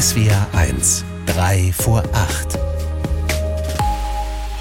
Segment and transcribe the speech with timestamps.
[0.00, 2.56] SWR 1, 3 vor 8.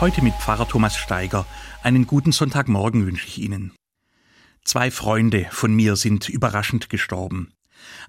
[0.01, 1.45] Heute mit Pfarrer Thomas Steiger.
[1.83, 3.71] Einen guten Sonntagmorgen wünsche ich Ihnen.
[4.65, 7.51] Zwei Freunde von mir sind überraschend gestorben.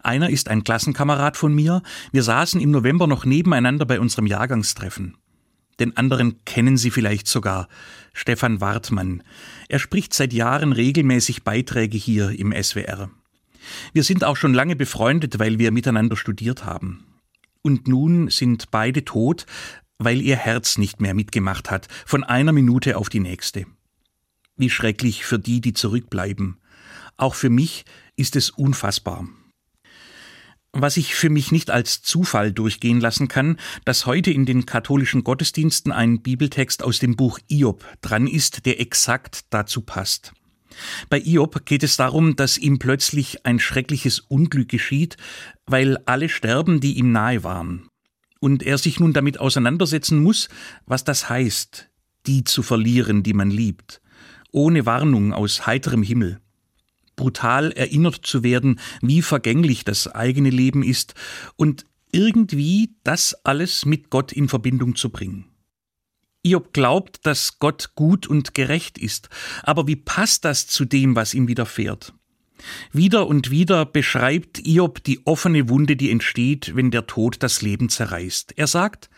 [0.02, 1.82] Einer ist ein Klassenkamerad von mir.
[2.12, 5.18] Wir saßen im November noch nebeneinander bei unserem Jahrgangstreffen.
[5.80, 7.68] Den anderen kennen Sie vielleicht sogar,
[8.14, 9.22] Stefan Wartmann.
[9.68, 13.10] Er spricht seit Jahren regelmäßig Beiträge hier im SWR.
[13.92, 17.04] Wir sind auch schon lange befreundet, weil wir miteinander studiert haben.
[17.62, 19.46] Und nun sind beide tot,
[19.98, 23.67] weil ihr Herz nicht mehr mitgemacht hat, von einer Minute auf die nächste.
[24.57, 26.58] Wie schrecklich für die, die zurückbleiben.
[27.17, 27.84] Auch für mich
[28.17, 29.29] ist es unfassbar.
[30.72, 35.25] Was ich für mich nicht als Zufall durchgehen lassen kann, dass heute in den katholischen
[35.25, 40.33] Gottesdiensten ein Bibeltext aus dem Buch Iob dran ist, der exakt dazu passt.
[41.08, 45.17] Bei Iob geht es darum, dass ihm plötzlich ein schreckliches Unglück geschieht,
[45.67, 47.89] weil alle sterben, die ihm nahe waren.
[48.41, 50.48] Und er sich nun damit auseinandersetzen muss,
[50.87, 51.89] was das heißt,
[52.27, 54.01] die zu verlieren, die man liebt,
[54.53, 56.41] ohne Warnung aus heiterem Himmel.
[57.17, 61.14] Brutal erinnert zu werden, wie vergänglich das eigene Leben ist
[61.57, 65.48] und irgendwie das alles mit Gott in Verbindung zu bringen.
[66.44, 69.28] Hiob glaubt, dass Gott gut und gerecht ist.
[69.62, 72.14] Aber wie passt das zu dem, was ihm widerfährt?
[72.92, 77.89] Wieder und wieder beschreibt Hiob die offene Wunde, die entsteht, wenn der Tod das Leben
[77.89, 78.55] zerreißt.
[78.56, 79.11] Er sagt,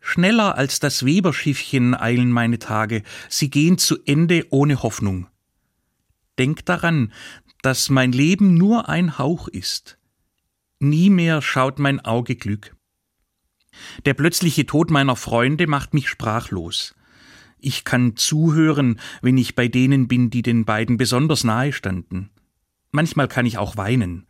[0.00, 5.28] Schneller als das Weberschiffchen eilen meine Tage, sie gehen zu Ende ohne Hoffnung.
[6.38, 7.12] Denk daran,
[7.62, 9.98] dass mein Leben nur ein Hauch ist.
[10.78, 12.74] Nie mehr schaut mein Auge Glück.
[14.04, 16.94] Der plötzliche Tod meiner Freunde macht mich sprachlos.
[17.58, 22.30] Ich kann zuhören, wenn ich bei denen bin, die den beiden besonders nahe standen.
[22.90, 24.26] Manchmal kann ich auch weinen.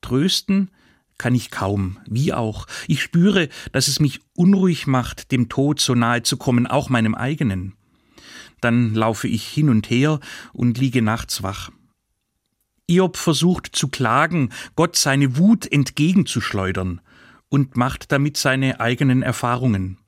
[0.00, 0.70] Trösten
[1.18, 2.66] kann ich kaum, wie auch.
[2.86, 7.14] Ich spüre, dass es mich unruhig macht, dem Tod so nahe zu kommen, auch meinem
[7.14, 7.74] eigenen.
[8.60, 10.20] Dann laufe ich hin und her
[10.52, 11.70] und liege nachts wach.
[12.86, 17.00] Iob versucht zu klagen, Gott seine Wut entgegenzuschleudern
[17.52, 19.98] und macht damit seine eigenen Erfahrungen.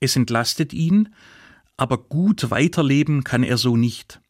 [0.00, 1.14] Es entlastet ihn,
[1.76, 4.20] aber gut weiterleben kann er so nicht.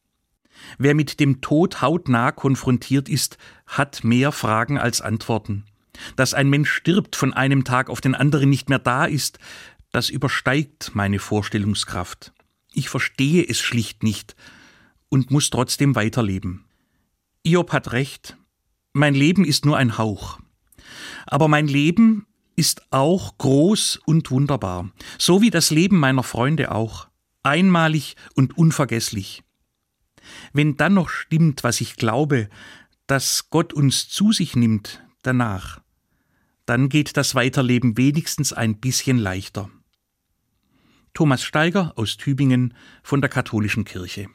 [0.77, 5.65] Wer mit dem Tod hautnah konfrontiert ist, hat mehr Fragen als Antworten.
[6.17, 9.39] Dass ein Mensch stirbt, von einem Tag auf den anderen nicht mehr da ist,
[9.91, 12.35] das übersteigt meine Vorstellungskraft.
[12.75, 14.37] Ich verstehe es schlicht nicht
[15.09, 16.67] und muss trotzdem weiterleben.
[17.45, 18.37] Iob hat recht,
[18.93, 20.39] mein Leben ist nur ein Hauch.
[21.27, 22.26] Aber mein Leben
[22.57, 27.09] ist auch groß und wunderbar, so wie das Leben meiner Freunde auch,
[27.43, 29.43] einmalig und unvergesslich.
[30.53, 32.49] Wenn dann noch stimmt, was ich glaube,
[33.07, 35.81] dass Gott uns zu sich nimmt danach,
[36.65, 39.71] dann geht das Weiterleben wenigstens ein bisschen leichter.
[41.15, 44.29] Thomas Steiger aus Tübingen von der Katholischen Kirche.